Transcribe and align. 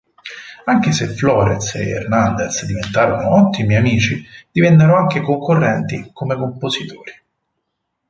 Anche 0.65 0.91
se 0.97 1.09
Flores 1.17 1.65
e 1.75 1.89
Hernández 1.91 2.65
diventarono 2.65 3.35
ottimi 3.35 3.75
amici, 3.75 4.25
divennero 4.51 4.97
anche 4.97 5.21
concorrenti 5.21 6.09
come 6.11 6.35
compositori. 6.35 7.11